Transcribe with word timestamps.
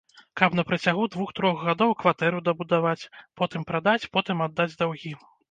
Каб 0.39 0.55
на 0.59 0.63
працягу 0.69 1.03
двух-трох 1.15 1.59
гадоў 1.67 1.93
кватэру 1.99 2.41
дабудаваць, 2.49 3.09
потым 3.43 3.67
прадаць, 3.69 4.01
потым 4.19 4.45
аддаць 4.49 4.71
даўгі. 4.83 5.15